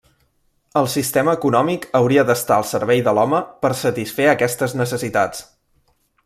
[0.79, 5.47] El sistema econòmic hauria d'estar al servei de l'home per satisfer aquestes necessitats.